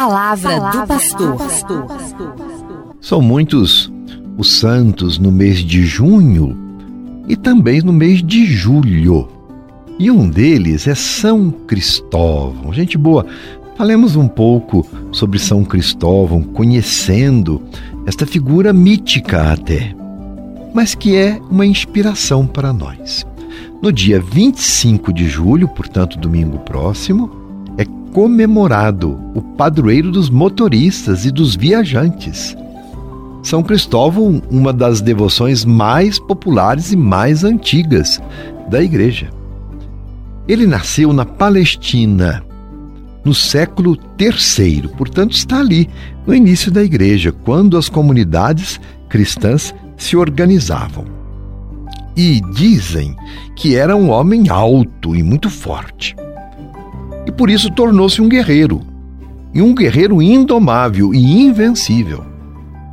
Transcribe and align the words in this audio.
palavra, 0.00 0.56
palavra 0.56 0.80
do 0.80 1.36
pastor. 1.36 1.86
São 3.02 3.20
muitos 3.20 3.92
os 4.38 4.50
santos 4.52 5.18
no 5.18 5.30
mês 5.30 5.58
de 5.58 5.84
junho 5.84 6.56
e 7.28 7.36
também 7.36 7.82
no 7.82 7.92
mês 7.92 8.22
de 8.22 8.46
julho. 8.46 9.28
E 9.98 10.10
um 10.10 10.30
deles 10.30 10.88
é 10.88 10.94
São 10.94 11.50
Cristóvão. 11.50 12.72
Gente 12.72 12.96
boa, 12.96 13.26
falemos 13.76 14.16
um 14.16 14.26
pouco 14.26 14.86
sobre 15.12 15.38
São 15.38 15.64
Cristóvão, 15.64 16.42
conhecendo 16.42 17.60
esta 18.06 18.24
figura 18.24 18.72
mítica 18.72 19.52
até, 19.52 19.94
mas 20.72 20.94
que 20.94 21.14
é 21.14 21.38
uma 21.50 21.66
inspiração 21.66 22.46
para 22.46 22.72
nós. 22.72 23.26
No 23.82 23.92
dia 23.92 24.18
25 24.18 25.12
de 25.12 25.28
julho, 25.28 25.68
portanto, 25.68 26.18
domingo 26.18 26.58
próximo, 26.60 27.39
é 27.78 27.84
comemorado 28.12 29.18
o 29.34 29.40
padroeiro 29.40 30.10
dos 30.10 30.28
motoristas 30.28 31.24
e 31.24 31.30
dos 31.30 31.54
viajantes. 31.54 32.56
São 33.42 33.62
Cristóvão, 33.62 34.42
uma 34.50 34.72
das 34.72 35.00
devoções 35.00 35.64
mais 35.64 36.18
populares 36.18 36.92
e 36.92 36.96
mais 36.96 37.44
antigas 37.44 38.20
da 38.68 38.82
Igreja. 38.82 39.30
Ele 40.46 40.66
nasceu 40.66 41.12
na 41.12 41.24
Palestina 41.24 42.44
no 43.24 43.34
século 43.34 43.98
III, 44.18 44.88
portanto, 44.96 45.32
está 45.32 45.60
ali 45.60 45.88
no 46.26 46.34
início 46.34 46.70
da 46.70 46.82
Igreja, 46.82 47.32
quando 47.32 47.76
as 47.76 47.88
comunidades 47.88 48.80
cristãs 49.08 49.74
se 49.96 50.16
organizavam 50.16 51.04
e 52.16 52.40
dizem 52.52 53.14
que 53.54 53.76
era 53.76 53.94
um 53.94 54.10
homem 54.10 54.48
alto 54.48 55.14
e 55.14 55.22
muito 55.22 55.48
forte. 55.48 56.16
Por 57.40 57.48
isso 57.48 57.70
tornou-se 57.70 58.20
um 58.20 58.28
guerreiro, 58.28 58.82
e 59.54 59.62
um 59.62 59.74
guerreiro 59.74 60.20
indomável 60.20 61.14
e 61.14 61.40
invencível. 61.40 62.22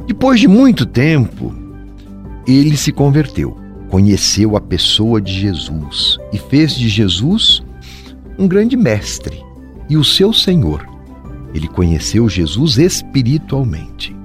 Depois 0.08 0.40
de 0.40 0.48
muito 0.48 0.86
tempo, 0.86 1.54
ele 2.48 2.78
se 2.78 2.94
converteu, 2.94 3.58
conheceu 3.90 4.56
a 4.56 4.62
pessoa 4.62 5.20
de 5.20 5.34
Jesus 5.34 6.18
e 6.32 6.38
fez 6.38 6.74
de 6.76 6.88
Jesus 6.88 7.62
um 8.40 8.48
grande 8.48 8.78
mestre 8.78 9.44
e 9.90 9.98
o 9.98 10.04
seu 10.06 10.32
Senhor. 10.32 10.88
Ele 11.54 11.68
conheceu 11.68 12.30
Jesus 12.30 12.78
espiritualmente. 12.78 14.16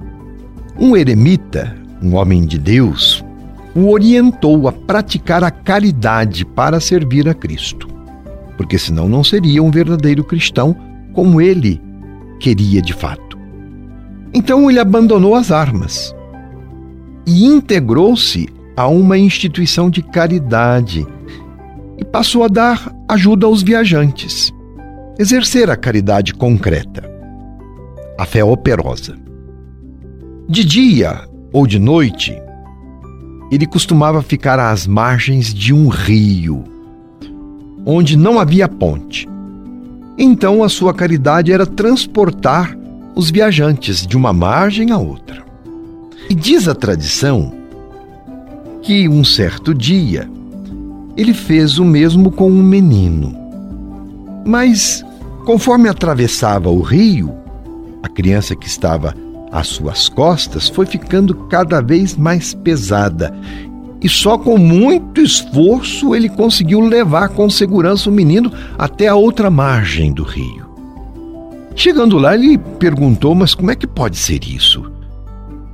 Um 0.79 0.95
eremita, 0.95 1.75
um 2.01 2.15
homem 2.15 2.45
de 2.45 2.57
Deus, 2.57 3.21
o 3.75 3.89
orientou 3.89 4.69
a 4.69 4.71
praticar 4.71 5.43
a 5.43 5.51
caridade 5.51 6.45
para 6.45 6.79
servir 6.79 7.27
a 7.27 7.33
Cristo, 7.33 7.92
porque 8.57 8.77
senão 8.77 9.07
não 9.07 9.23
seria 9.23 9.61
um 9.61 9.71
verdadeiro 9.71 10.23
cristão 10.23 10.75
como 11.13 11.41
ele 11.41 11.81
queria 12.39 12.81
de 12.81 12.93
fato. 12.93 13.37
Então 14.33 14.69
ele 14.69 14.79
abandonou 14.79 15.35
as 15.35 15.51
armas 15.51 16.13
e 17.25 17.45
integrou-se 17.45 18.47
a 18.75 18.87
uma 18.87 19.17
instituição 19.17 19.89
de 19.89 20.01
caridade 20.01 21.05
e 21.97 22.03
passou 22.03 22.43
a 22.43 22.47
dar 22.47 22.93
ajuda 23.07 23.45
aos 23.45 23.61
viajantes, 23.61 24.51
exercer 25.19 25.69
a 25.69 25.75
caridade 25.75 26.33
concreta, 26.33 27.09
a 28.17 28.25
fé 28.25 28.43
operosa. 28.43 29.15
De 30.49 30.65
dia 30.65 31.21
ou 31.53 31.67
de 31.67 31.79
noite, 31.79 32.35
ele 33.51 33.67
costumava 33.67 34.21
ficar 34.23 34.59
às 34.59 34.87
margens 34.87 35.53
de 35.53 35.73
um 35.73 35.87
rio, 35.87 36.63
onde 37.85 38.17
não 38.17 38.39
havia 38.39 38.67
ponte. 38.67 39.27
Então 40.17 40.63
a 40.63 40.69
sua 40.69 40.93
caridade 40.93 41.51
era 41.51 41.65
transportar 41.65 42.77
os 43.15 43.29
viajantes 43.29 44.05
de 44.05 44.15
uma 44.17 44.33
margem 44.33 44.91
a 44.91 44.97
outra. 44.97 45.43
E 46.29 46.35
diz 46.35 46.67
a 46.67 46.75
tradição 46.75 47.53
que 48.81 49.07
um 49.07 49.23
certo 49.23 49.73
dia 49.73 50.29
ele 51.15 51.33
fez 51.33 51.77
o 51.77 51.85
mesmo 51.85 52.31
com 52.31 52.49
um 52.49 52.63
menino. 52.63 53.35
Mas, 54.45 55.05
conforme 55.45 55.87
atravessava 55.87 56.69
o 56.69 56.81
rio, 56.81 57.33
a 58.01 58.09
criança 58.09 58.55
que 58.55 58.67
estava 58.67 59.13
às 59.51 59.67
suas 59.67 60.09
costas 60.09 60.67
foi 60.67 60.85
ficando 60.85 61.35
cada 61.47 61.81
vez 61.81 62.15
mais 62.17 62.53
pesada 62.53 63.33
e 64.03 64.09
só 64.09 64.37
com 64.37 64.57
muito 64.57 65.21
esforço 65.21 66.13
ele 66.13 66.27
conseguiu 66.27 66.81
levar 66.81 67.29
com 67.29 67.49
segurança 67.49 68.09
o 68.09 68.13
menino 68.13 68.51
até 68.77 69.07
a 69.07 69.15
outra 69.15 69.49
margem 69.49 70.11
do 70.11 70.23
rio. 70.23 70.67
Chegando 71.75 72.17
lá, 72.17 72.35
ele 72.35 72.57
perguntou: 72.57 73.33
Mas 73.33 73.55
como 73.55 73.71
é 73.71 73.75
que 73.75 73.87
pode 73.87 74.17
ser 74.17 74.43
isso? 74.43 74.91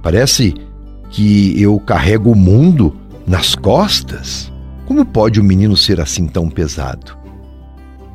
Parece 0.03 0.53
que 1.09 1.59
eu 1.59 1.77
carrego 1.79 2.31
o 2.31 2.37
mundo 2.37 2.95
nas 3.25 3.55
costas. 3.55 4.51
Como 4.85 5.03
pode 5.03 5.39
o 5.39 5.43
menino 5.43 5.75
ser 5.75 5.99
assim 5.99 6.27
tão 6.27 6.49
pesado? 6.49 7.17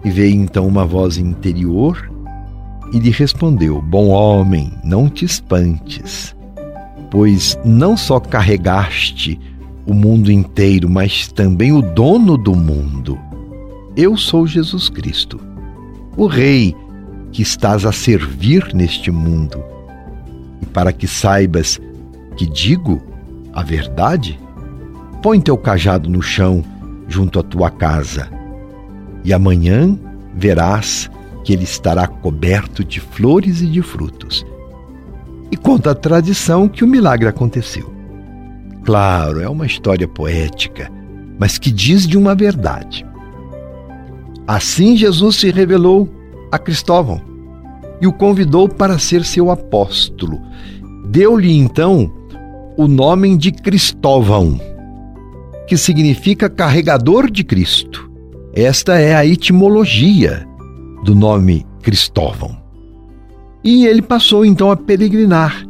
E 0.04 0.10
veio 0.10 0.34
então 0.34 0.66
uma 0.66 0.84
voz 0.84 1.18
interior 1.18 2.10
e 2.92 2.98
lhe 2.98 3.10
respondeu: 3.10 3.82
Bom 3.82 4.08
homem, 4.08 4.72
não 4.84 5.08
te 5.08 5.24
espantes, 5.24 6.34
pois 7.10 7.58
não 7.64 7.96
só 7.96 8.20
carregaste 8.20 9.38
o 9.86 9.92
mundo 9.92 10.30
inteiro, 10.30 10.88
mas 10.88 11.28
também 11.28 11.72
o 11.72 11.82
dono 11.82 12.36
do 12.36 12.54
mundo. 12.54 13.18
Eu 13.96 14.16
sou 14.16 14.46
Jesus 14.46 14.88
Cristo, 14.88 15.40
o 16.16 16.26
Rei 16.26 16.74
que 17.30 17.42
estás 17.42 17.84
a 17.84 17.92
servir 17.92 18.72
neste 18.74 19.10
mundo. 19.10 19.62
E 20.62 20.66
para 20.66 20.92
que 20.92 21.06
saibas 21.06 21.80
que 22.36 22.46
digo 22.46 23.02
a 23.52 23.62
verdade, 23.62 24.38
põe 25.22 25.40
teu 25.40 25.56
cajado 25.56 26.08
no 26.08 26.22
chão 26.22 26.64
junto 27.08 27.38
à 27.38 27.42
tua 27.42 27.70
casa, 27.70 28.30
e 29.24 29.32
amanhã 29.32 29.98
verás 30.34 31.10
que 31.44 31.52
ele 31.52 31.64
estará 31.64 32.06
coberto 32.06 32.82
de 32.82 33.00
flores 33.00 33.60
e 33.60 33.66
de 33.66 33.82
frutos. 33.82 34.44
E 35.50 35.56
conta 35.56 35.90
a 35.90 35.94
tradição 35.94 36.68
que 36.68 36.82
o 36.82 36.88
milagre 36.88 37.28
aconteceu. 37.28 37.93
Claro, 38.84 39.40
é 39.40 39.48
uma 39.48 39.66
história 39.66 40.06
poética, 40.06 40.90
mas 41.38 41.56
que 41.58 41.70
diz 41.70 42.06
de 42.06 42.18
uma 42.18 42.34
verdade. 42.34 43.04
Assim 44.46 44.96
Jesus 44.96 45.36
se 45.36 45.50
revelou 45.50 46.08
a 46.52 46.58
Cristóvão 46.58 47.20
e 48.00 48.06
o 48.06 48.12
convidou 48.12 48.68
para 48.68 48.98
ser 48.98 49.24
seu 49.24 49.50
apóstolo. 49.50 50.38
Deu-lhe 51.06 51.56
então 51.56 52.12
o 52.76 52.86
nome 52.86 53.36
de 53.38 53.52
Cristóvão, 53.52 54.60
que 55.66 55.76
significa 55.76 56.50
carregador 56.50 57.30
de 57.30 57.42
Cristo. 57.42 58.10
Esta 58.52 58.98
é 58.98 59.14
a 59.16 59.24
etimologia 59.24 60.46
do 61.04 61.14
nome 61.14 61.66
Cristóvão. 61.82 62.56
E 63.62 63.86
ele 63.86 64.02
passou 64.02 64.44
então 64.44 64.70
a 64.70 64.76
peregrinar, 64.76 65.66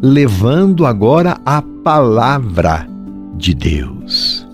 levando 0.00 0.86
agora 0.86 1.38
a 1.44 1.62
palavra 1.82 2.86
de 3.36 3.54
Deus. 3.54 4.46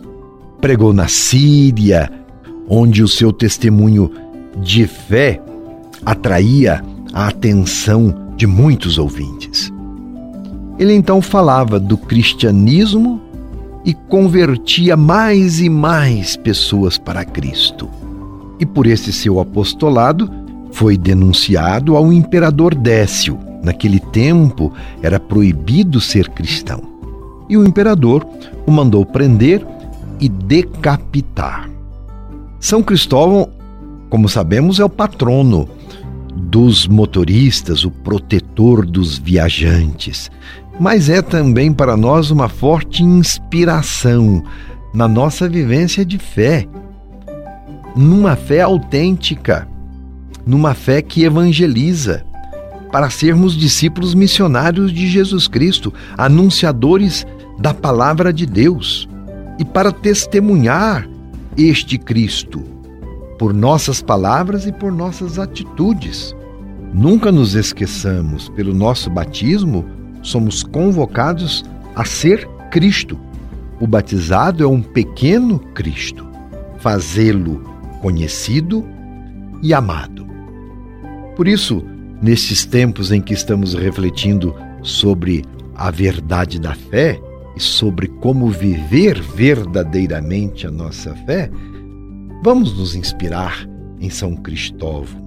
Pregou 0.61 0.93
na 0.93 1.09
Síria, 1.09 2.11
onde 2.69 3.03
o 3.03 3.09
seu 3.09 3.33
testemunho 3.33 4.11
de 4.63 4.87
fé 4.87 5.41
atraía 6.05 6.83
a 7.13 7.29
atenção 7.29 8.33
de 8.37 8.47
muitos 8.47 8.99
ouvintes. 8.99 9.73
Ele 10.79 10.95
então 10.95 11.21
falava 11.21 11.79
do 11.79 11.97
cristianismo 11.97 13.21
e 13.85 13.93
convertia 13.93 14.97
mais 14.97 15.61
e 15.61 15.69
mais 15.69 16.37
pessoas 16.37 16.99
para 16.99 17.25
Cristo 17.25 17.89
e 18.59 18.67
por 18.67 18.87
esse 18.87 19.13
seu 19.13 19.39
apostolado 19.41 20.31
foi 20.73 20.97
denunciado 20.97 21.97
ao 21.97 22.13
imperador 22.13 22.75
Décio. 22.75 23.39
Naquele 23.63 24.01
tempo 24.01 24.73
era 25.03 25.19
proibido 25.19 26.01
ser 26.01 26.29
cristão. 26.29 26.98
E 27.49 27.57
o 27.57 27.67
imperador 27.67 28.27
o 28.67 28.71
mandou 28.71 29.05
prender 29.05 29.67
e 30.21 30.29
decapitar. 30.29 31.71
São 32.61 32.83
Cristóvão, 32.83 33.49
como 34.11 34.29
sabemos, 34.29 34.81
é 34.81 34.85
o 34.85 34.89
patrono 34.89 35.69
dos 36.35 36.87
motoristas, 36.87 37.85
o 37.85 37.91
protetor 37.91 38.85
dos 38.85 39.19
viajantes, 39.19 40.31
mas 40.79 41.09
é 41.09 41.23
também 41.23 41.73
para 41.73 41.97
nós 41.97 42.31
uma 42.31 42.49
forte 42.49 43.03
inspiração 43.03 44.43
na 44.95 45.09
nossa 45.09 45.49
vivência 45.49 46.05
de 46.05 46.19
fé 46.19 46.67
numa 47.99 48.37
fé 48.37 48.61
autêntica, 48.61 49.67
numa 50.47 50.73
fé 50.73 51.03
que 51.03 51.25
evangeliza, 51.25 52.25
para 52.93 53.11
sermos 53.11 53.57
discípulos 53.57 54.15
missionários 54.15 54.93
de 54.93 55.09
Jesus 55.09 55.49
Cristo, 55.49 55.93
anunciadores 56.17 57.27
da 57.59 57.75
palavra 57.75 58.33
de 58.33 58.47
Deus 58.47 59.09
e 59.59 59.65
para 59.65 59.91
testemunhar 59.91 61.09
este 61.57 61.99
Cristo 61.99 62.63
por 63.39 63.53
nossas 63.53 64.01
palavras 64.01 64.67
e 64.67 64.73
por 64.73 64.93
nossas 64.93 65.39
atitudes. 65.39 66.35
Nunca 66.93 67.31
nos 67.31 67.55
esqueçamos, 67.55 68.49
pelo 68.51 68.75
nosso 68.75 69.11
batismo, 69.11 69.85
somos 70.23 70.63
convocados 70.63 71.65
a 71.95 72.05
ser 72.05 72.49
Cristo. 72.71 73.19
O 73.81 73.87
batizado 73.87 74.65
é 74.65 74.67
um 74.67 74.83
pequeno 74.83 75.59
Cristo, 75.59 76.27
fazê-lo 76.79 77.63
conhecido 78.01 78.85
e 79.63 79.73
amado. 79.73 80.27
Por 81.37 81.47
isso, 81.47 81.85
nestes 82.21 82.65
tempos 82.65 83.13
em 83.13 83.21
que 83.21 83.33
estamos 83.33 83.75
refletindo 83.75 84.55
sobre 84.83 85.45
a 85.77 85.91
verdade 85.91 86.59
da 86.59 86.75
fé 86.75 87.21
e 87.59 87.61
sobre 87.61 88.07
como 88.07 88.49
viver 88.51 89.21
verdadeiramente 89.21 90.65
a 90.65 90.71
nossa 90.71 91.13
fé, 91.27 91.51
vamos 92.45 92.79
nos 92.79 92.95
inspirar 92.95 93.69
em 94.01 94.09
São 94.09 94.37
Cristóvão 94.37 95.27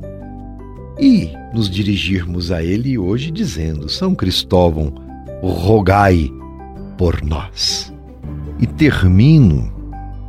e 0.97 1.29
nos 1.53 1.69
dirigirmos 1.69 2.49
a 2.49 2.63
ele 2.63 2.97
hoje 2.97 3.31
dizendo: 3.31 3.89
São 3.89 4.15
Cristóvão, 4.15 4.93
rogai 5.43 6.29
por 6.97 7.21
nós. 7.21 7.93
E 8.61 8.65
termino 8.65 9.69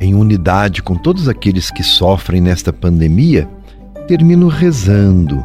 em 0.01 0.13
unidade 0.13 0.83
com 0.83 0.95
todos 0.95 1.29
aqueles 1.29 1.71
que 1.71 1.83
sofrem 1.83 2.41
nesta 2.41 2.73
pandemia, 2.73 3.47
termino 4.09 4.49
rezando, 4.49 5.41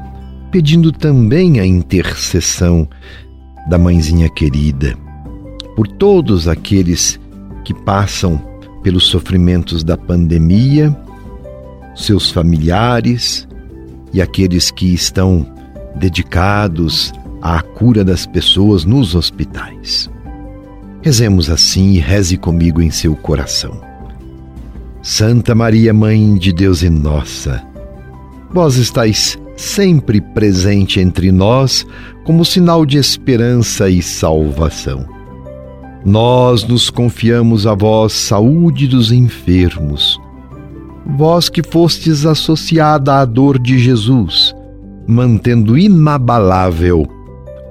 pedindo 0.51 0.91
também 0.91 1.61
a 1.61 1.67
intercessão 1.67 2.89
da 3.69 3.79
mãezinha 3.79 4.29
querida, 4.29 4.97
por 5.79 5.87
todos 5.87 6.49
aqueles 6.49 7.21
que 7.65 7.73
passam 7.73 8.37
pelos 8.83 9.07
sofrimentos 9.07 9.85
da 9.85 9.97
pandemia, 9.97 10.93
seus 11.95 12.33
familiares 12.33 13.47
e 14.13 14.21
aqueles 14.21 14.73
que 14.73 14.93
estão 14.93 15.47
dedicados 15.95 17.13
à 17.41 17.63
cura 17.63 18.05
das 18.05 18.27
pessoas 18.27 18.85
nos 18.85 19.15
hospitais. 19.15 20.11
Rezemos 21.01 21.49
assim 21.49 21.93
e 21.93 21.99
reze 22.01 22.37
comigo 22.37 22.83
em 22.83 22.91
seu 22.91 23.15
coração. 23.15 23.81
Santa 25.01 25.55
Maria, 25.55 25.95
Mãe 25.95 26.35
de 26.35 26.53
Deus 26.53 26.83
e 26.83 26.91
nossa, 26.91 27.63
vós 28.51 28.75
estáis 28.75 29.39
sempre 29.57 30.21
presente 30.21 30.99
entre 30.99 31.31
nós 31.31 31.87
como 32.25 32.45
sinal 32.45 32.85
de 32.85 32.99
esperança 32.99 33.89
e 33.89 34.03
salvação. 34.03 35.18
Nós 36.09 36.65
nos 36.65 36.89
confiamos 36.89 37.67
a 37.67 37.75
vós, 37.75 38.15
saúde 38.15 38.89
dos 38.89 39.13
enfermos. 39.13 40.19
Vós 41.05 41.51
que 41.51 41.63
fostes 41.63 42.25
associada 42.25 43.21
à 43.21 43.27
dor 43.27 43.59
de 43.59 43.79
Jesus, 43.79 44.57
mantendo 45.07 45.77
inabalável 45.77 47.07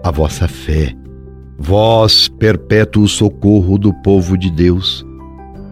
a 0.04 0.12
vossa 0.12 0.48
fé. 0.48 0.94
Vós, 1.58 2.28
perpétuo 2.28 3.08
socorro 3.08 3.76
do 3.76 3.92
povo 4.04 4.38
de 4.38 4.52
Deus, 4.52 5.04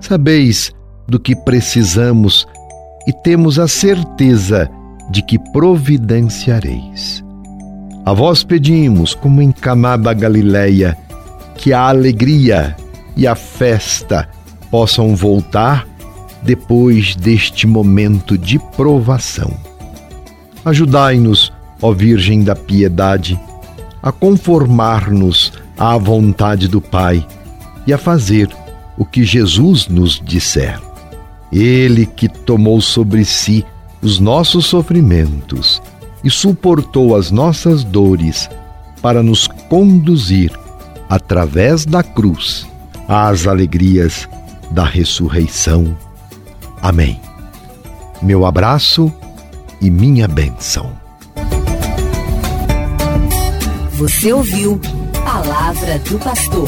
sabeis 0.02 0.74
do 1.08 1.20
que 1.20 1.36
precisamos 1.36 2.48
e 3.08 3.14
temos 3.14 3.60
a 3.60 3.68
certeza 3.68 4.68
de 5.12 5.22
que 5.22 5.38
providenciareis. 5.52 7.24
A 8.04 8.12
vós 8.12 8.44
pedimos, 8.44 9.14
como 9.14 9.40
em 9.40 9.52
Caná 9.52 9.96
da 9.98 10.14
Galileia, 10.14 10.98
que 11.58 11.74
a 11.74 11.88
alegria 11.88 12.76
e 13.16 13.26
a 13.26 13.36
festa 13.36 14.28
possam 14.70 15.16
voltar 15.16 15.88
depois 16.44 17.16
deste 17.16 17.66
momento 17.66 18.38
de 18.38 18.60
provação. 18.60 19.52
Ajudai-nos, 20.64 21.52
ó 21.82 21.92
Virgem 21.92 22.44
da 22.44 22.56
Piedade, 22.56 23.40
a 24.02 24.12
conformar-nos 24.12 25.54
à 25.78 25.98
vontade 25.98 26.68
do 26.68 26.80
Pai 26.80 27.26
e 27.88 27.94
a 27.94 27.98
fazer 27.98 28.50
o 28.98 29.06
que 29.06 29.24
Jesus 29.24 29.88
nos 29.88 30.22
disser. 30.24 30.80
Ele 31.52 32.06
que 32.06 32.28
tomou 32.28 32.82
sobre 32.82 33.26
si 33.26 33.66
os 34.02 34.20
nossos 34.20 34.66
sofrimentos 34.66 35.82
e 36.24 36.30
suportou 36.30 37.16
as 37.16 37.32
nossas 37.32 37.84
dores 37.84 38.50
para 39.02 39.24
nos 39.24 39.48
conduzir 39.48 40.52
através 41.10 41.86
da 41.86 42.04
cruz 42.04 42.68
às 43.08 43.48
alegrias 43.48 44.28
da 44.72 44.84
ressurreição. 44.84 45.98
Amém. 46.82 47.20
Meu 48.22 48.46
abraço 48.46 49.14
e 49.82 49.90
minha 49.90 50.28
bênção. 50.28 50.92
Você 53.94 54.34
ouviu 54.34 54.80
Palavra 55.24 56.00
do 56.00 56.20
Pastor. 56.20 56.68